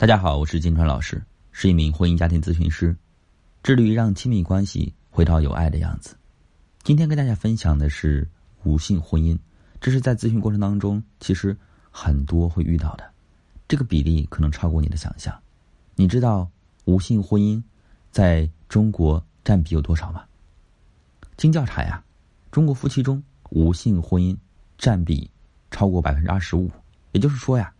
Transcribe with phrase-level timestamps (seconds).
[0.00, 1.22] 大家好，我是金川老师，
[1.52, 2.96] 是一名婚姻家庭咨询师，
[3.62, 6.16] 致力于让亲密关系回到有爱的样子。
[6.82, 8.26] 今天跟大家分享的是
[8.64, 9.38] 无性婚姻，
[9.78, 11.54] 这是在咨询过程当中其实
[11.90, 13.04] 很多会遇到的，
[13.68, 15.38] 这个比例可能超过你的想象。
[15.96, 16.50] 你知道
[16.86, 17.62] 无性婚姻
[18.10, 20.24] 在中国占比有多少吗？
[21.36, 22.02] 经调查呀，
[22.50, 24.34] 中国夫妻中无性婚姻
[24.78, 25.30] 占比
[25.70, 26.70] 超过百分之二十五，
[27.12, 27.70] 也就是说呀，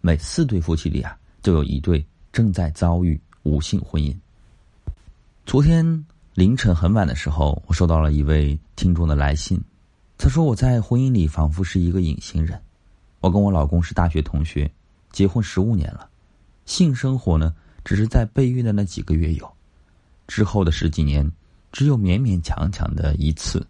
[0.00, 1.16] 每四对夫妻里啊。
[1.42, 4.14] 就有一对正在遭遇无性婚姻。
[5.46, 9.60] 昨天凌晨很晚的时候，我收到了一位听众的来信，
[10.18, 12.60] 他说我在婚姻里仿佛是一个隐形人。
[13.20, 14.70] 我跟我老公是大学同学，
[15.10, 16.08] 结婚十五年了，
[16.66, 19.50] 性生活呢只是在备孕的那几个月有，
[20.26, 21.28] 之后的十几年
[21.72, 23.66] 只有勉勉强强的一次。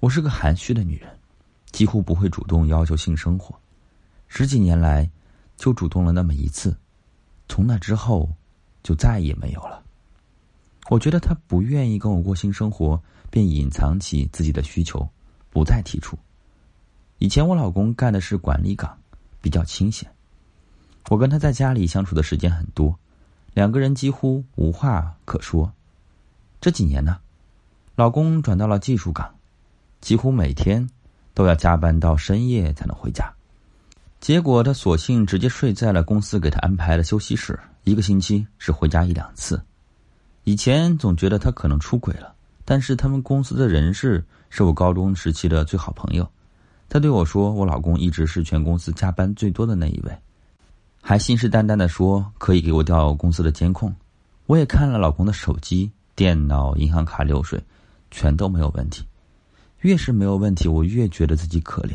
[0.00, 1.08] 我是个含蓄的女人，
[1.72, 3.58] 几乎不会主动要求性生活，
[4.28, 5.10] 十几年来。
[5.60, 6.74] 就主动了那么一次，
[7.46, 8.26] 从那之后
[8.82, 9.82] 就再也没有了。
[10.88, 12.98] 我觉得他不愿意跟我过性生活，
[13.30, 15.06] 便隐藏起自己的需求，
[15.50, 16.18] 不再提出。
[17.18, 18.98] 以前我老公干的是管理岗，
[19.42, 20.10] 比较清闲。
[21.10, 22.98] 我跟他在家里相处的时间很多，
[23.52, 25.70] 两个人几乎无话可说。
[26.58, 27.18] 这几年呢，
[27.96, 29.34] 老公转到了技术岗，
[30.00, 30.88] 几乎每天
[31.34, 33.30] 都要加班到深夜才能回家。
[34.20, 39.60] 结果他索性直接睡在了公司给他安排的休息室，一个星期只回家一两次。
[40.44, 42.34] 以前总觉得他可能出轨了，
[42.66, 46.28] 但是他们公司的人事是我高中时期的最好朋友，
[46.88, 50.14] 他对我说：“我老公一直是全公司加班最多的那一位，
[51.00, 53.94] 还信誓旦旦的说可以给我调公司的监控。”
[54.46, 57.62] 我也看了老公的手机、电脑、银行卡流水，
[58.10, 59.04] 全都没有问题。
[59.78, 61.94] 越是没有问题，我越觉得自己可怜。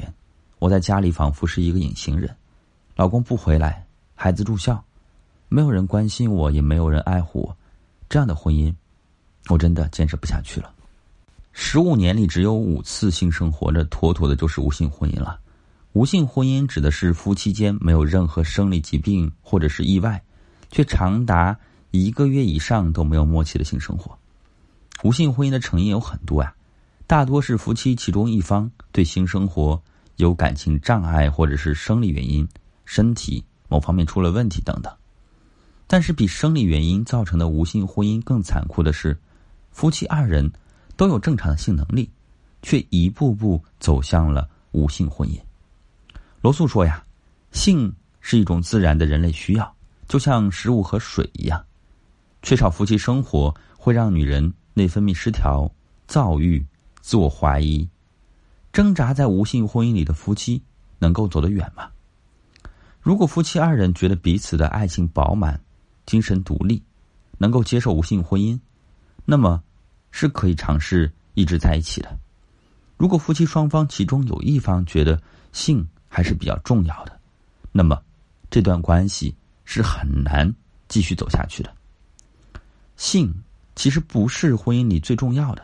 [0.59, 2.34] 我在家里仿佛是一个隐形人，
[2.95, 4.81] 老公不回来，孩子住校，
[5.50, 7.58] 没有人关心我，也没有人爱护我，
[8.08, 8.73] 这样的婚姻，
[9.50, 10.72] 我真的坚持不下去了。
[11.52, 15.40] 十五年里只有五次性生活，这妥妥的就是无性婚姻了。
[15.94, 20.22] 无性婚姻指的是夫妻间没有任何生理疾病或者是意外，
[20.72, 21.58] 却长达
[21.91, 24.18] 一个月以上都没有默契的性生活。
[25.03, 26.53] 无性婚姻的成因有很多呀，
[27.08, 29.81] 大多是夫妻其中一方对性生活。
[30.18, 32.48] 有感情障碍，或者是生理原因，
[32.86, 34.94] 身体某方面出了问题等等。
[35.88, 39.18] 但是，比生理原因造成的无性婚姻更残酷的是，
[39.72, 40.52] 夫妻二人
[40.98, 42.09] 都有正常的性能力，
[42.62, 45.40] 却一步步走向了无性婚姻。
[46.42, 47.03] 罗素说呀
[47.52, 49.76] ：“性是一种自然的人类需要，
[50.08, 51.64] 就像食物和水一样。
[52.42, 55.70] 缺少夫妻生活会让女人内分泌失调、
[56.08, 56.66] 躁郁、
[57.02, 57.88] 自我怀疑。”
[58.75, 60.62] 挣扎在无性婚姻里的夫妻
[61.00, 61.90] 能够走得远吗？
[63.00, 65.58] 如果夫妻二人觉得彼此的爱情饱满、
[66.06, 66.84] 精神独立，
[67.38, 68.59] 能够接受无性婚姻，
[69.24, 69.64] 那么
[70.12, 72.19] 是可以尝试一直在一起的。
[72.97, 75.22] 如果夫妻双方其中有一方觉得
[75.53, 77.18] 性还是比较重要的，
[77.72, 78.03] 那么
[78.50, 79.34] 这段关系
[79.64, 80.53] 是很难
[80.90, 81.74] 继续走下去的。
[82.97, 83.34] 性
[83.74, 85.64] 其实不是婚姻里最重要的，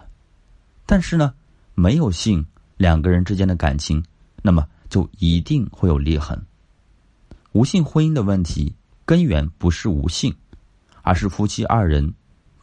[0.86, 1.34] 但是呢，
[1.76, 2.46] 没有性。
[2.82, 4.04] 两个人之间的感情，
[4.42, 6.42] 那么就一定会有裂痕。
[7.52, 8.74] 无性婚姻的问题
[9.06, 10.36] 根源不是无性，
[11.04, 12.12] 而是夫妻二人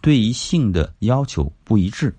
[0.00, 2.12] 对于性的要求不一致。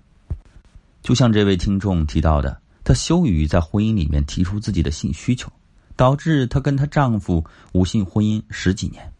[1.02, 5.52] 就像这位听众提到的，她羞于在婚姻里面提出自己的性需求，
[5.94, 9.12] 导致她跟她丈夫无性婚姻十几年。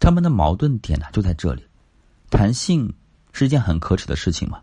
[0.00, 1.62] 他们的矛盾点呢就在这里：
[2.30, 2.90] 谈性
[3.34, 4.58] 是一件很可耻的事情吗？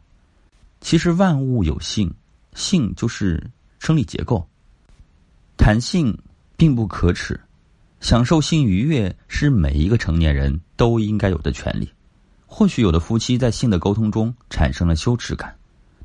[0.81, 2.12] 其实万物有性，
[2.56, 3.52] 性就是。
[3.79, 4.47] 生理结构，
[5.57, 6.16] 谈性
[6.56, 7.40] 并不可耻，
[8.00, 11.90] 享受性愉悦是每一个成年人都应该有的权利。
[12.45, 15.56] 或许有的夫妻在性的沟通中产生了羞耻感，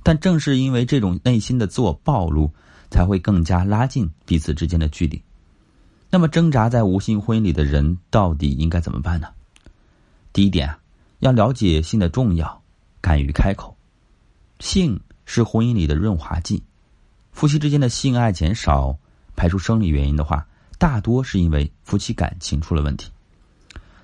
[0.03, 2.51] 但正是因为这种内心的自我暴露，
[2.91, 5.21] 才会更加拉近彼此之间的距离。
[6.11, 9.29] 那么，挣扎在无性婚姻里的人到底应该怎么办呢？
[10.33, 10.79] 第一点啊，
[11.21, 12.63] 要了解性的重要，
[13.01, 13.77] 敢于开口。
[14.61, 16.63] 性是婚姻里的润滑剂。
[17.35, 18.97] 夫妻之间的性爱减少，
[19.35, 20.47] 排除生理原因的话，
[20.79, 23.11] 大多是因为夫妻感情出了问题。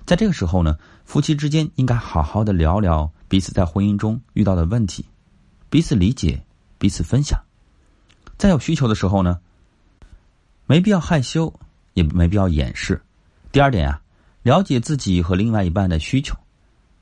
[0.05, 5.05] 在这个时候呢，夫妻之间应该好好的聊聊彼此在婚姻中遇到的问题，
[5.69, 6.43] 彼此理解，
[6.77, 7.39] 彼此分享。
[8.37, 9.39] 在有需求的时候呢，
[10.65, 11.51] 没必要害羞，
[11.93, 13.01] 也没必要掩饰。
[13.53, 14.01] 第二点啊，
[14.43, 16.35] 了解自己和另外一半的需求，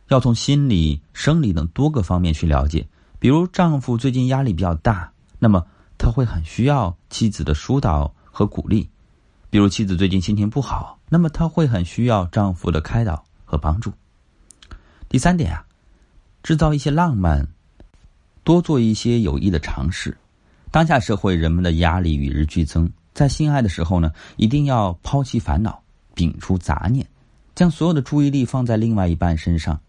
[0.10, 2.88] 要从心理、生理等多个方面去了解。
[3.18, 5.66] 比如丈夫最近压力比较大，那么。
[6.00, 8.90] 他会很需要妻子的疏导和鼓励，
[9.50, 13.92] 比如妻子最近心情不好，那么他会很需要丈夫的开导和帮助。
[15.10, 15.66] 第三点啊，
[16.42, 17.46] 制造一些浪漫，
[18.44, 20.18] 多做一些有益的尝试。
[20.72, 25.84] 当下社会人们的压力与日俱增，在性爱的时候呢，一定要抛弃烦恼，
[26.16, 27.06] 摒除杂念，
[27.56, 29.80] 将所有的注意力放在另外一半身上。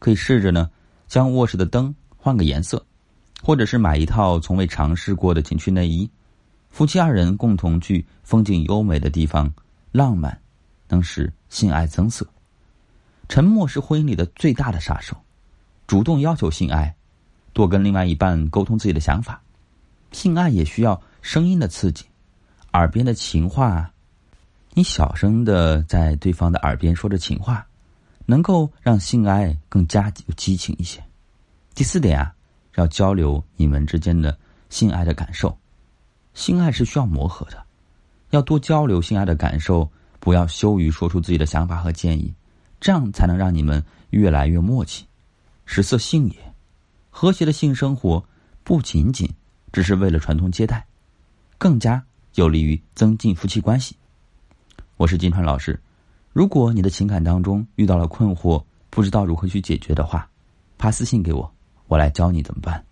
[0.00, 0.68] 可以试着呢，
[1.06, 2.84] 将卧室的灯换个颜色，
[3.42, 6.08] 或者是买一套从未尝试过的情趣内衣。
[6.70, 9.52] 夫妻二人共同去风景优美的地方，
[9.90, 10.40] 浪漫
[10.88, 12.26] 能使性爱增色。
[13.28, 15.16] 沉默是婚姻里的最大的杀手，
[15.86, 16.94] 主动要求性爱，
[17.52, 19.42] 多跟另外一半沟通自己的想法。
[20.12, 22.04] 性爱也需要声音的刺激，
[22.72, 23.90] 耳边的情话，
[24.74, 27.66] 你小声的在对方的耳边说着情话，
[28.24, 31.02] 能够让性爱更加有激情一些。
[31.74, 32.34] 第四点啊，
[32.74, 34.36] 要交流你们之间的
[34.68, 35.56] 性爱的感受。
[36.34, 37.62] 性爱是需要磨合的，
[38.30, 42.32] 要多交流性爱的感受，不要羞于说出自己的想法和建议。
[42.80, 45.06] 这样才能让你们越来越默契。
[45.66, 46.34] 食色性也，
[47.10, 48.24] 和谐的性生活
[48.64, 49.30] 不仅仅
[49.70, 50.84] 只是为了传宗接代，
[51.58, 52.04] 更加
[52.34, 53.94] 有利于增进夫妻关系。
[54.96, 55.80] 我是金川老师，
[56.32, 60.28] 如果你的情感当中遇到了困惑，不知道如何去解决的话，
[60.76, 61.48] 发私信给我，
[61.92, 62.86] 我来教你怎么办。